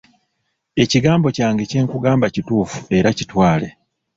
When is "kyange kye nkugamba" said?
1.35-2.25